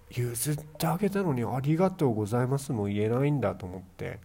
[0.10, 2.72] 譲ってあげたのにありがとうございます。
[2.72, 4.20] も言えないんだと思って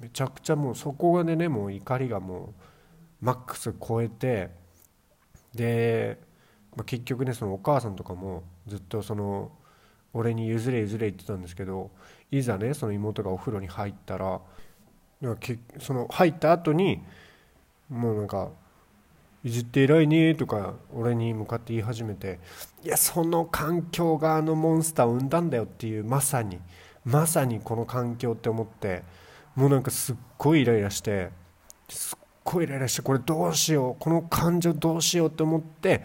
[0.00, 2.54] めちゃくちゃもうそこでねもう怒りがも
[3.22, 4.50] うマックス超えて
[5.54, 6.18] で
[6.76, 9.50] まあ、結局ねそのお母さんとかもずっとその
[10.12, 11.90] 俺に譲れ譲れ言ってたんですけど
[12.30, 14.40] いざねその妹がお風呂に入ったら
[15.80, 17.02] その入った後に
[17.88, 18.50] もうなんか
[19.42, 22.38] 「譲って偉いね」とか俺に向かって言い始めて
[22.84, 26.58] いやその環境があのモンスターを生んだんだよっていうまさに
[27.04, 29.02] まさにこの環境って思って
[29.54, 31.30] もうなんかすっごいイライラして
[31.88, 36.04] すっごいイライラしてこれどうしようこの感情どうしようって思って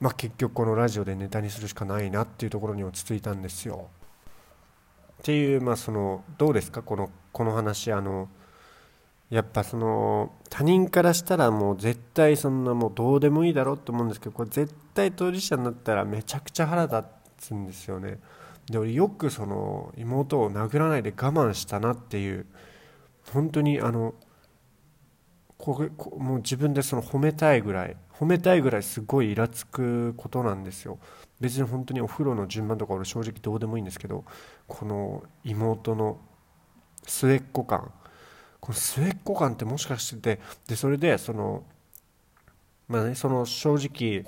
[0.00, 3.88] まあ、結局このラジオでネタにするしかないなっていうところに落ち着いたんですよ。
[5.20, 6.82] っていうまあそのどうですか？
[6.82, 8.28] このこの話あの
[9.30, 17.02] やっぱその他人からしたらもう絶対そんなもうどうでもいいだろうと思うんですけどこれ絶対当事者になったらめちゃくちゃ腹立
[17.38, 18.18] つんですよね。
[18.70, 22.46] で俺よくその妹を殴らないで我慢したなっていう
[23.32, 24.14] 本当にあの
[25.56, 30.98] これもう自分でその褒めたいぐらい褒めたいぐらいすごいイラつくことなんですよ。
[31.40, 34.24] 別に本当にお風呂の順番とか俺正直どうでもいいんですけど
[34.68, 36.18] この妹の
[37.06, 37.90] 末っ子感。
[38.60, 41.64] この末っ子感ってもしかしててでそれでその
[42.88, 44.24] まあねその正直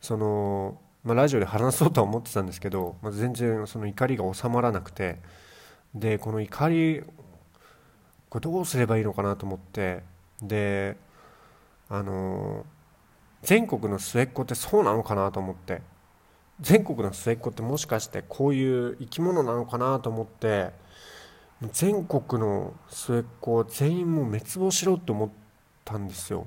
[0.00, 5.18] その、まあ、ラジオで話そうとは思ってたんですけど、まあ、全然その怒りが収まらなくて
[5.94, 7.02] でこの怒り
[8.28, 10.02] これどうすればいいのかなと思って
[10.42, 10.96] で
[11.88, 12.66] あの
[13.42, 15.82] 全国の末っ子ってそうなのかなと思って。
[16.60, 20.72] 全国の末っ子ってもしかしてこういう生き物なのかなと思って。
[21.72, 25.30] 全国の末っ子全員もう滅亡しろって思っ
[25.84, 26.46] たんですよ。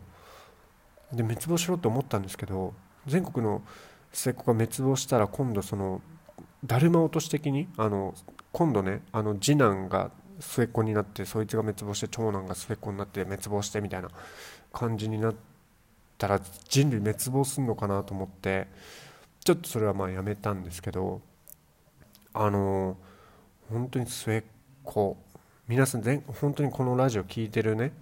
[1.11, 2.73] で滅亡しろって思ったんですけど
[3.07, 3.63] 全国の
[4.11, 6.01] 末っ子が滅亡したら今度その
[6.63, 8.13] だるま落とし的にあの
[8.51, 14.09] 今度ねあの次男が末っ子になってそいつが滅亡して長男が末っ子になって滅亡してみたいな
[14.71, 15.48] 感じになって
[16.19, 18.67] たら人類滅亡するのかなと思って
[19.43, 21.21] ちょっとそれはまあやめたんですけど
[22.33, 22.97] あの
[23.71, 24.43] 本当に末っ
[24.83, 25.17] 子
[25.67, 27.93] 皆さん全本当にこのラジオ聴いてるね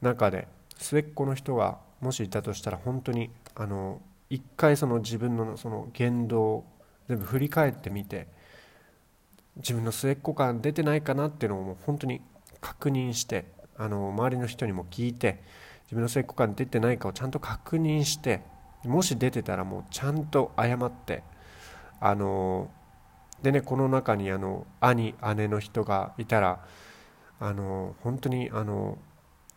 [0.00, 6.64] 中で末っ子の人がもしいたとしたら本当にあの一回その自分のその言動
[7.08, 8.28] 全部振り返ってみて
[9.56, 12.20] 自分の末っ子感出てないかなっていうのをもう本当に
[12.60, 13.44] 確認して
[13.76, 15.42] あの周りの人にも聞いて
[15.86, 18.42] 自分の成功感出てないかをちゃんと確認して
[18.84, 21.22] もし出てたらもうちゃんと謝って
[22.00, 22.70] あの
[23.42, 26.60] でねこの中にあの兄姉の人がいたら
[27.38, 28.98] あの本当にあの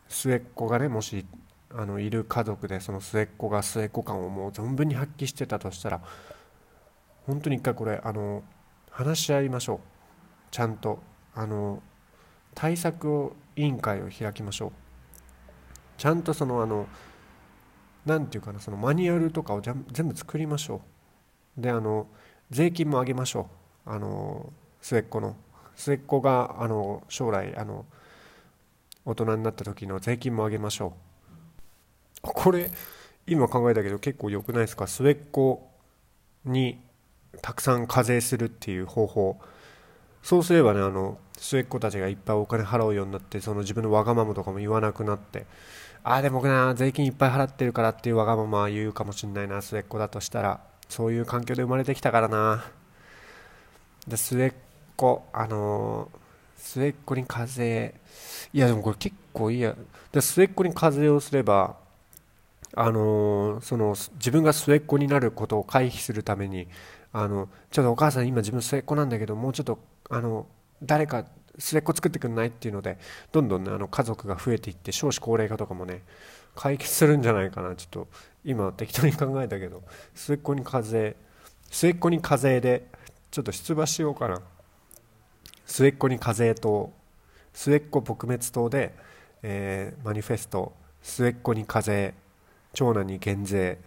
[0.08, 1.26] 末っ子がねもし
[1.72, 6.02] あのいる家族でその末っ子が末っ子感をもう存分に発揮してたとしたら
[7.26, 8.44] 本当に一回これあの
[8.90, 9.80] 話し合いましょう。
[10.52, 11.00] ちゃんと
[11.36, 11.82] あの
[12.56, 14.72] 対策を委員会を開きましょう。
[16.00, 16.88] ちゃんとそのあの
[18.06, 20.82] 何て言うかなそのマニュアルとかを全部作りましょ
[21.58, 21.62] う。
[21.62, 22.08] であの
[22.50, 23.50] 税金も上げましょ
[23.86, 23.90] う。
[23.92, 25.36] あの末っ子の。
[25.76, 27.86] 末っ子があの将来あの
[29.06, 32.20] 大人になった時の税金も上げましょう。
[32.22, 32.72] これ
[33.28, 34.88] 今考えたけど結構良くないですか？
[34.88, 35.70] 末っ子
[36.46, 36.80] に
[37.42, 39.40] たくさん課税するっていう方法。
[40.24, 45.46] そうすればねあの末っ子たちがいっぱいお金払うようになってその自分のわがままとかも言わなくなって。
[46.04, 49.62] ああでもな税金いっぱい払ってるからっていうわがまま言うかもしんないな。
[49.62, 50.62] 末っ子だとしたら。
[50.88, 52.66] そういう環境で生まれてきたからな。
[54.08, 54.54] で末っ
[54.96, 57.94] 子あのー、末っ子に課税。
[58.54, 59.76] いやでもこれ結構いいや。
[60.12, 61.76] で末っ子に課税をすれば
[62.76, 66.68] あのー、その自分が末っ子になることを回避するために
[67.12, 70.48] あのちょっとお母さん今自分末っ子なんだけどもうちょっとあの
[70.84, 71.26] 誰か
[71.60, 72.98] 末っ子作ってくんないっていうので
[73.32, 76.02] どんどんねあの家族が増えていって少子高齢化とかもね
[76.56, 77.76] 解決するんじゃないかな。
[77.76, 78.08] ちょっと
[78.44, 79.84] 今適当に考えたけど
[80.16, 81.16] 末っ子に課税
[81.70, 82.88] 末っ子に課税で
[83.30, 84.42] ちょっと出馬しようかな。
[85.66, 86.92] 末っ子に課税党
[87.54, 88.96] 末っ子撲滅党で、
[89.44, 92.16] えー、マニフェスト末っ子に課税
[92.74, 93.80] 長男に減税。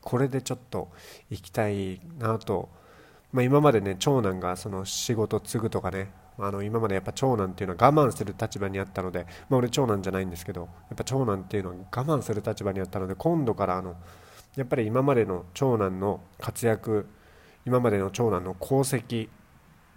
[0.00, 0.88] これでちょっと
[1.30, 2.68] 行きたいなと、
[3.32, 13.96] まあ、今までね長男がその仕事継ぐとかねあの今までやっぱ長男っていうのは我慢する立場にあったので、まあ、俺長男じゃないんですけどやっぱ長男っていうのは我慢する立場にあったので今度からあの
[14.56, 17.06] やっぱり今までの長男の活躍
[17.66, 19.28] 今までの長男の功績、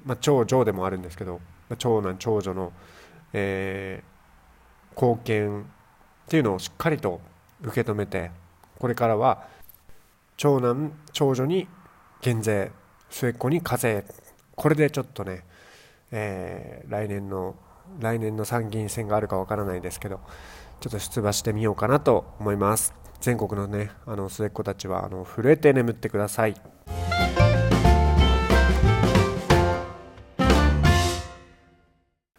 [0.06, 2.74] まあ、長女でもあるんですけど、まあ、長男長女の、
[3.34, 5.65] えー、貢献っ
[6.28, 7.21] ていうのをしっかりと
[7.62, 8.32] 受け止めて
[8.80, 9.48] これからは
[10.38, 11.67] 長男長女に
[12.21, 12.71] 減税
[13.10, 14.04] 末っ子に課税
[14.56, 15.43] これでちょっとね、
[16.17, 17.56] えー、来年の
[17.99, 20.21] 来年の参議院選があるかわからないですけど
[20.80, 26.56] ちょっと出馬してみようかなと思います全国のねあの末っ子たちはあの震えて眠ってください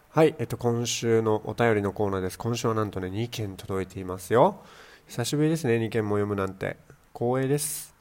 [0.09, 2.39] はい、えっと、今週のお便りのコーナーです。
[2.39, 4.61] 今週はなんとね、2件届いていますよ。
[5.07, 6.77] 久しぶりですね、2件も読むなんて。
[7.13, 7.93] 光栄です。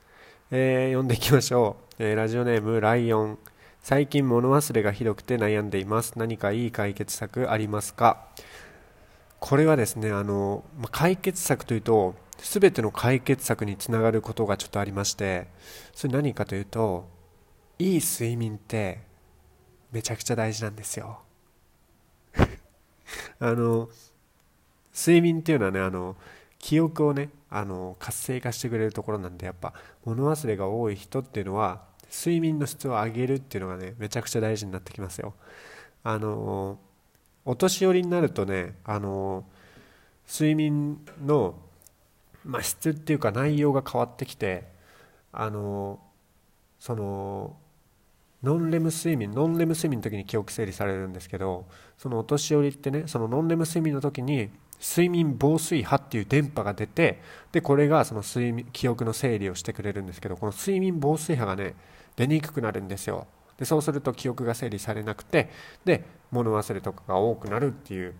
[0.51, 2.03] えー、読んでいきましょう。
[2.03, 3.39] えー、ラジオネーム、ライオン。
[3.89, 6.15] 最近物忘れがひどくて悩んでいます。
[6.19, 8.27] 何かいい解決策ありますか？
[9.39, 15.47] これはですね、あの、ま解決策というと、すべての解決策につながることがちょっとありまして、
[15.95, 17.09] それ何かというと、
[17.79, 19.03] いい睡眠って
[19.93, 21.21] めちゃくちゃ大事なんですよ。
[23.39, 23.89] あの
[24.93, 26.17] 睡眠っていうのはねあの
[26.59, 35.35] 記憶をねあの活性化してくれるところなんでやっぱ物忘れが多い人っていうのは睡眠の質を上げるっていうのがねめちゃくちゃ大事になってきますよ。
[36.03, 36.79] あの
[37.45, 39.45] お年寄りになるとねあの
[40.29, 41.55] 睡眠の、
[42.45, 44.65] まあ、質っていうか内容が変わってきて
[45.33, 46.01] あの
[46.79, 47.57] その
[48.43, 51.67] ノンレム睡眠ノンレム睡眠の時に記憶整理されるんですけど
[51.97, 57.21] そのお年寄りってねそのノンレム睡眠の時に睡眠防水波っていう電波が出て
[57.53, 61.75] でこれがその睡眠記憶の整理をしてくれるんですけどこの睡眠防水波がね
[62.17, 63.27] 出にくくなるんですよ。
[63.59, 65.49] でそうすると記憶が整理されなくて
[65.85, 68.15] で物忘れとかが多くなるっていう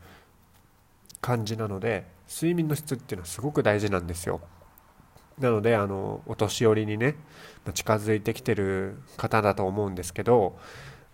[1.21, 4.41] 感じなので睡眠の質っていうのはすごく大事なんですよ。
[5.39, 7.15] なのであのお年寄りにね
[7.75, 10.59] 近づいてきてる方だと思うんですけど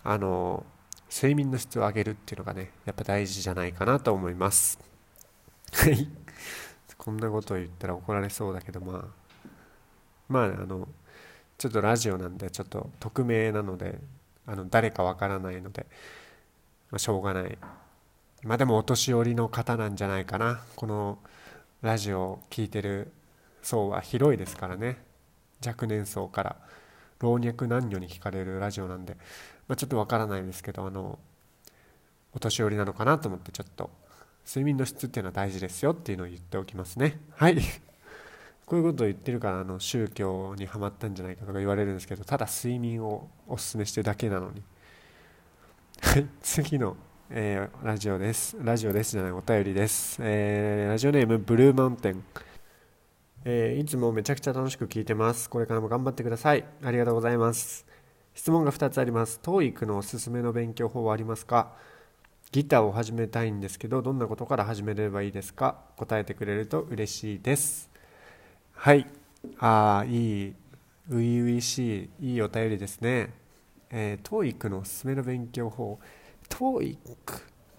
[0.03, 0.65] あの
[1.11, 4.79] 睡眠の質を上げるっていうのがねやっぱ大事じゃないかなと思います。
[5.73, 6.07] はい。
[6.97, 9.49] こんなことを言ったら怒られそうだけどまあ
[10.29, 10.87] まああの
[11.63, 13.97] ちょっとラジオなんでちょっと匿名なので
[14.45, 15.85] あの誰かわからないので、
[16.91, 17.57] まあ、しょうがない。
[18.43, 20.59] まあでもお年寄りの方なんじゃないかな。
[20.75, 21.19] この
[21.81, 23.13] ラジオを聴いてる
[23.61, 24.97] 層は広いですからね。
[25.65, 26.57] 若年層から。
[27.21, 29.15] 老若男女に聞かれるラジオなんで、
[29.69, 31.17] まあ、ちょっとわからないですけどあの
[32.33, 33.89] お年寄りなのかなと思ってちょっと
[34.45, 37.21] 睡眠の質っていうのは大事ですよっていうのを言っておきますね。
[37.37, 37.57] はい。
[38.65, 44.63] こういうことを言ってるからあの宗教にはまったんじゃないかとか言われるんですけどただ睡眠をおすすめしてるだけなのに
[46.01, 46.95] はい 次の、
[47.29, 52.23] えー、ラジオですラジオですじゃないお便りです、えー、ラジオネームブルーマウンテン
[53.45, 55.49] えー、いつもめちゃくちゃ楽しく聞いてます。
[55.49, 56.63] これからも頑張ってください。
[56.81, 57.85] ありがとうございます。
[58.33, 59.41] 質問が2つあります。
[59.43, 61.73] TOEIC のおすすめの勉強法はありますか？
[62.53, 65.75] ギターを始めたいんですけど、どんなことから始めればいいですか？
[65.97, 67.91] 答えてくれると嬉しいです。
[68.73, 69.07] はい。
[69.59, 70.55] ああ、いい、
[71.09, 73.33] 初々しい、いいお便りですね。
[73.89, 75.99] えー、TOEIC のおすすめの勉強法。
[76.49, 76.97] TOEIC、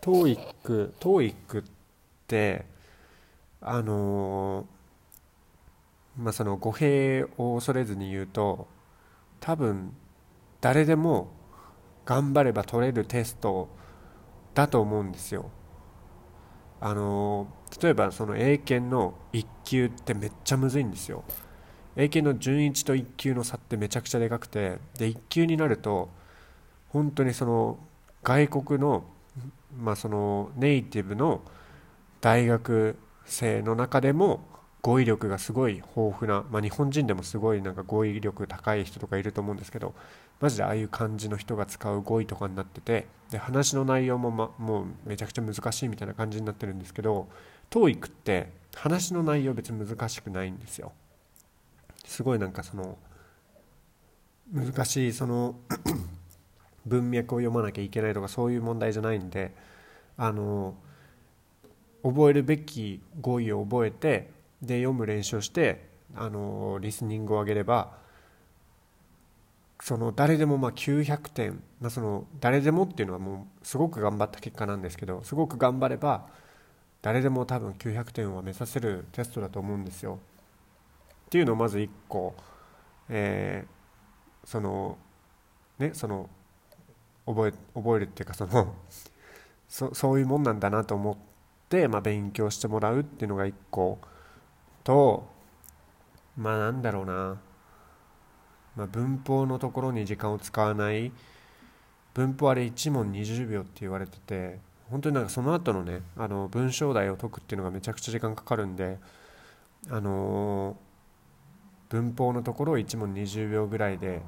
[0.00, 1.64] TOEIC、TOEIC っ
[2.26, 2.66] て、
[3.60, 4.66] あのー
[6.16, 8.68] まあ、その語弊を恐れずに言うと
[9.40, 9.92] 多分
[10.60, 11.30] 誰でも
[12.06, 13.68] 頑張れば取れるテスト
[14.54, 15.50] だと思うんですよ。
[16.80, 17.48] あの
[17.82, 21.24] 例えばその英検の1級ってめっちゃむずいんですよ。
[21.96, 26.08] 英検の準1と1級の差ってめちゃくちゃでかくてで1級になると
[26.88, 27.78] 本当にその
[28.22, 29.04] 外国の,、
[29.78, 31.42] まあそのネイティブの
[32.20, 34.46] 大学生の中でも
[34.84, 39.94] 語彙力がすごい豊富な、まあ、日本人でもすごいなんか語彙力高い人とかいると思うんですけど
[40.40, 47.28] マジでああいう感じの人が使う語彙とかになっててで話の内容も、ま、もうめちゃくちゃ難しいみたいな感じになってるんですけど
[47.70, 50.92] TOEIC って話の内容別に難しくないんですよ。
[52.04, 52.98] すごいなんかその
[54.52, 55.56] 難しいその
[56.86, 59.54] 文脈を読まなきゃいけないとかそういう問題じゃないんで
[60.16, 60.74] あの
[62.02, 64.30] 覚えるべき語彙を覚えて
[64.60, 67.92] で読む練習をしてあのリスニングを上げれば
[69.80, 76.26] その誰でもまあ900点、まあ、その誰でもっていうのはもうすごく頑張った結果なんですけどすごく頑張れば
[77.04, 80.18] 誰でも多分900点は目指せるテストだと思うんですよ。
[81.26, 82.34] っていうのをまず1個、
[83.10, 84.96] えー、その
[85.78, 86.30] ねその
[87.26, 88.74] 覚え覚えるっていうかその
[89.68, 91.16] そそういうもんなんだなと思っ
[91.68, 93.98] て、まあ、勉強してもらうっていうのが1個。
[94.82, 95.28] と
[96.38, 97.38] まあなんだろうな、
[98.76, 101.12] まあ、文法のところに時間を使わない
[102.14, 104.58] 文法あれ1問20秒って言われてて
[104.90, 108.98] 本当になんかその後のねあの文章題を解くっていうのがめちゃくちゃ時間かかるんで
[109.90, 110.76] あの、
[111.90, 114.22] 文法のところを1問20秒ぐらいで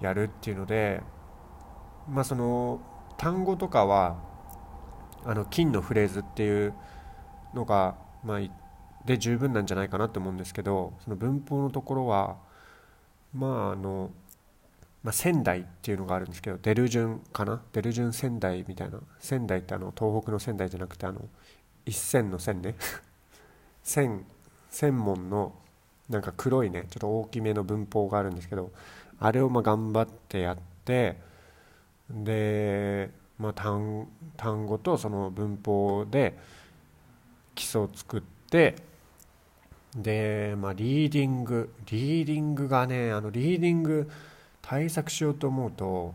[0.00, 1.02] やるっていうので
[2.08, 2.80] まあその
[3.18, 4.16] 単語とかは
[5.24, 6.74] あの金のフレーズっていう
[7.54, 8.40] のがまあ
[9.04, 12.36] で十分なんじゃないかなと思うんですけどその文法のところは
[13.34, 14.10] まああの、
[15.02, 17.60] まあ、仙台っていうのがあるんですけど出る順かな？
[17.72, 19.00] 出る順仙台みたいな。
[19.18, 21.20] 仙台ってあの東北の仙台じゃなくてあの
[21.84, 22.76] 一線の線ね。
[23.82, 24.24] 線
[24.70, 25.54] 専門の
[26.08, 28.70] なんか黒いねちょっと大きめの文法があるんですけど
[29.18, 31.18] あれをまあ頑張ってやって
[32.10, 36.38] で、まあ単、単語とその文法で
[37.54, 38.76] 基礎を作って
[39.96, 41.72] で、まあ、リーディング。
[41.90, 44.10] リーディングがねあのリーディング
[44.62, 46.14] 対策しようと思うと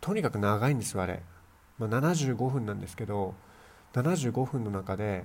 [0.00, 1.22] とにかく長いんですよあれ、
[1.78, 3.34] まあ、75分なんですけど
[3.94, 5.24] 75分の中で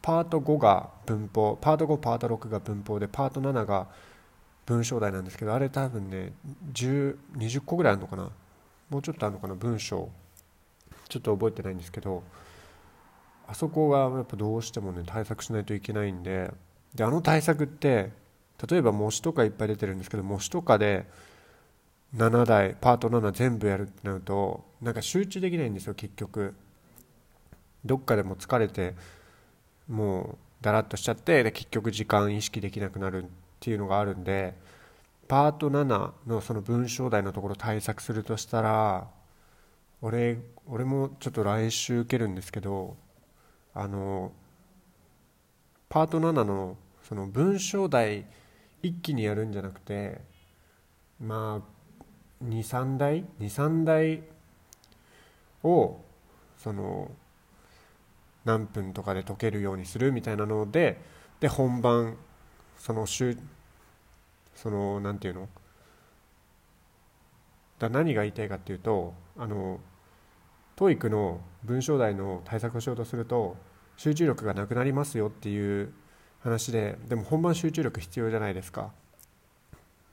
[0.00, 3.86] パート5が文法パート5パート6が文法でパート7が
[4.66, 6.32] 文章題なんですけどあれ多分ね
[6.72, 8.30] 20個ぐらいあるのかな。
[8.90, 10.10] もうちょっとあるのかな文章。
[11.08, 12.22] ちょっと覚えてないんですけど
[13.46, 16.50] あそこはやっぱどうしてもね対策しないといけないんで
[16.94, 18.12] であの対策って
[18.66, 21.06] 例えば模試とかいっぱい出てるんですけど模試とかで
[22.14, 26.54] 7台パート7全部やるってなるとなんか集中できないんですよ結局。
[27.84, 28.94] どっかでも疲れて
[29.88, 33.26] もうだらっとしちゃってで結局時間意識できなくなるっ
[33.60, 34.54] ていうのがあるんで
[35.26, 39.08] パート7のその文章題のところ対策するとしたら
[40.00, 40.38] 俺
[40.68, 42.96] 俺もちょっと来週受けるんですけど
[43.74, 44.32] あの
[45.88, 48.26] パート7のその文章題
[48.82, 50.20] 一気にやるんじゃなくて
[51.20, 51.71] まあ
[52.44, 54.22] 23台？23台
[55.62, 56.00] を
[56.56, 57.10] その
[58.44, 61.00] 何分とかで解けるようにするみたいなので
[61.40, 62.16] で本番
[62.78, 63.36] その週
[64.54, 65.48] その何て言うの？
[67.78, 69.80] だ何が言いたいかっていうとあの
[70.76, 73.56] TOEIC の文章題の対策をしようとすると
[73.96, 75.92] 集中力がなくなりますよっていう
[76.40, 78.92] 話ででも本番集中力必要じゃないですか。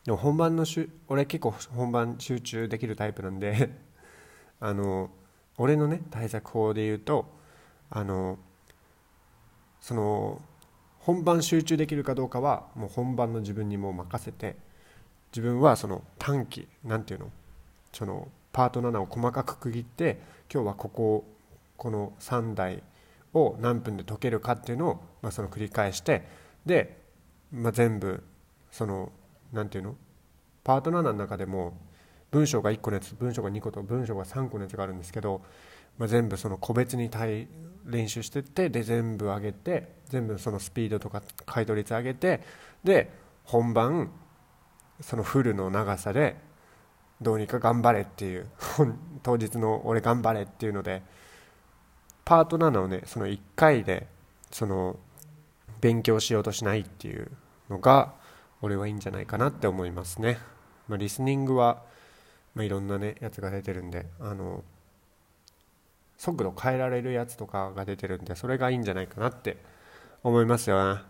[0.05, 3.69] でも本番のしゅ俺結構本番集中できるタイプなんで
[4.59, 5.09] あの
[5.57, 7.25] 俺のね対策法で言うと
[7.89, 8.37] あの
[9.81, 10.41] その
[10.99, 14.55] 本番集中できるかどうかはもう本番の自分にも任せて
[15.31, 17.31] 自分はその短期なんていうの
[17.91, 20.19] そのパート7を細かく区切って
[20.51, 21.25] 今日はここ
[21.77, 22.83] この3台
[23.33, 26.27] を何分で解けるかっていうのを、まあ、その繰り返して
[26.65, 26.99] で、
[27.51, 28.23] まあ、全部
[28.71, 29.11] その
[29.51, 29.95] なんていうの？
[30.63, 31.77] パート7の中でも
[32.31, 35.41] 文章が1個のやつ文章が2個と文章が3個のやつがあるんですけど、
[35.97, 37.47] まあ、全部その個別に対
[37.85, 42.41] 練習してってで全部上げて全部そのスピードとか回答率上げて
[42.83, 43.11] で
[43.45, 44.11] 本番
[45.01, 46.35] そのフルの長さで
[47.21, 48.47] どうにか頑張れっていう
[49.23, 51.01] 当日の俺頑張れっていうので
[52.25, 54.07] パート7をねその1回で
[54.51, 54.97] その
[55.81, 57.31] 勉強しようとしないっていう
[57.69, 58.13] のが
[58.61, 60.37] 俺はいいんじゃないかなって思いますね、
[60.87, 61.83] まあ、リスニングは、
[62.55, 64.63] まあ、いろんなねやつが出てるんであの
[66.17, 69.57] 速度変えられるやつとかが出てるんでそれがいいんじゃないかなって
[70.21, 71.01] 思いますよね。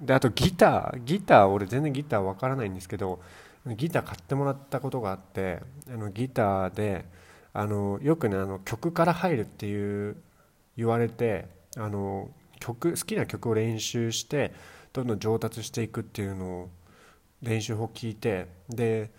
[0.00, 3.20] であとギターギター俺全然ギターわからないんですけど
[3.66, 7.04] ギター買ってもらったことがあってあのギターで
[7.52, 10.16] あのよくねあの曲から入るっていう
[10.76, 14.52] 言われてあの曲好きな曲を練習して
[14.92, 16.70] どんどん上達していくっていうのを
[17.42, 19.10] 練習法聞いてで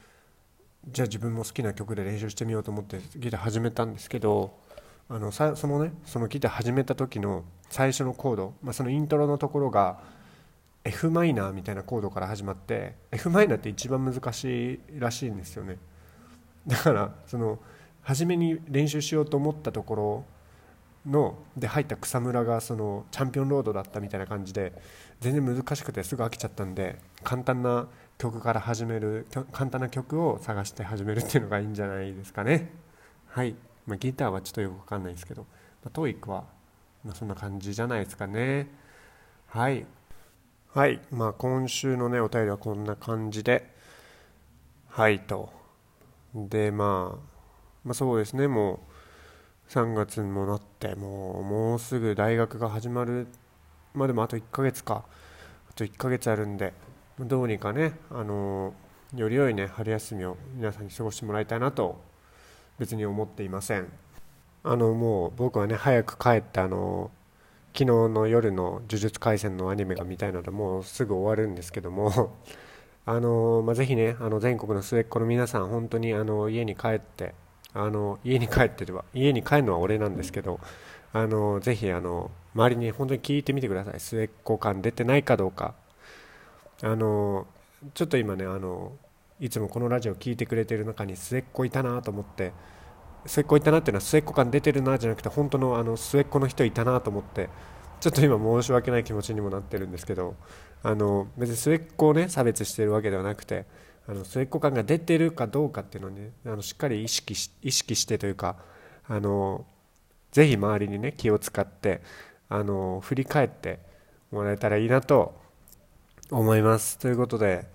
[0.90, 4.58] じゃあ自分も好きな曲で練習してみようと思ってギター始めたんですけど
[5.10, 10.00] あのさそのねそのギター始めた時の最初のコード、まあ、そのイントロのところが
[10.86, 15.78] f マイナーみたいなコードから始まって f マイナーって一番難しいらしいんですよね。
[16.68, 17.60] だからその
[18.02, 20.26] 初めに練習しようと思ったところ
[21.06, 24.74] ので入った草むらがそのチャンピオンロードだったみたいな感じで
[25.20, 27.88] 全然難しくてすぐ飽きちゃったんで簡単な
[28.18, 32.72] 曲から始める簡単な曲を探して始めるっていうのがいいんじゃないですかね。
[33.28, 33.56] はい。
[33.86, 35.48] まあ、ギターはちょっとよくわかんないですけど、ま
[35.88, 36.46] あ、トーイックは、
[37.04, 38.70] まあ、そんな感じじゃないですかね。
[39.48, 39.86] はい。
[40.74, 41.02] はい。
[41.12, 43.72] まあ今週のねお便りはこんな感じで
[44.88, 45.52] はいと。
[46.34, 47.20] でまあ
[47.84, 48.48] まあそうですね。
[48.48, 48.93] もう
[49.70, 53.28] 3月にもなってもうもうすぐ大学が始まる
[53.94, 55.06] までもあと1ヶ月か。
[55.70, 56.72] あと1ヶ月あるんで
[57.20, 58.76] どうにかねあの
[59.16, 62.00] より良いね春休みを皆さんに過ごしてもらいたいなと
[62.78, 63.88] 別に思っていません。
[64.64, 67.12] あのもう僕はね早く帰ってあの
[67.74, 72.38] 昨日の夜の「呪術廻戦」のアニメが見たいのでもうすぐ終わるんですけども
[73.06, 77.34] あの、まあ、ぜひねあの全国の末っ子の皆さん本当にあの家に帰って
[77.74, 80.60] あの家に帰ってれば家に帰るのは俺なんですけど
[81.12, 84.00] あのぜひあの周りに本当に聞いてみてください。
[84.00, 85.74] 末っ子感出てないかどうか。
[86.82, 87.48] あの
[87.94, 88.94] ちょっと今ねあの
[89.40, 92.52] いつもこのラジオ聴いてくれてる中に末っ子いたなと思って
[93.26, 97.50] 末っ子いたなっていうのは末っ子感出てるなじゃなくて本当のあの末っ子の人いたなと思って
[98.00, 100.36] ちょっと今申し訳ない気持ちにもなってるんですけど
[100.82, 103.66] あの別に末っ子をね差別してるわけではなくて
[104.08, 108.58] あの末っ子感が出てるかどうかっていうのをねあのしっかり意識し意識してというか
[109.08, 109.66] あの
[110.32, 112.02] ぜひ周りにね気を使って
[112.50, 113.80] あの振り返って
[114.32, 115.40] もらえたらいいなと
[116.32, 116.98] 思います。
[116.98, 117.66] ということで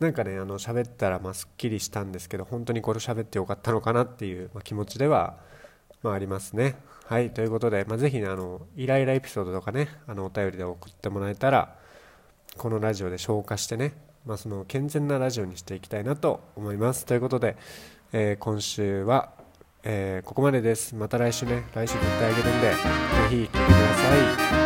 [0.00, 5.38] なんかねあの喋ったらまあすっきりしたんですけど本当にこれ喋ってよかったのかなっていう、ま、気持ちでは、
[6.02, 6.76] まあ、ありますね。
[7.06, 11.76] はいということで、まあ、ぜひねあのイライラエピソードとかねあのお便りで送ってもらえたら
[12.56, 13.94] このラジオで消化してね、
[14.26, 17.56] まあ、その健全なラジオにしていきたいなと思いますということで、
[18.12, 19.32] えー、今週は
[19.84, 20.96] えー、ここまでです。
[20.96, 22.76] また来週ね、来週絶対あげるんで、ぜ
[23.28, 24.63] ひ聴いてください。